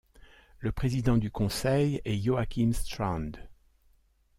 Le 0.57 0.71
président 0.71 1.15
du 1.15 1.29
conseil 1.29 2.01
est 2.05 2.17
Joakim 2.19 2.73
Strand. 2.73 3.33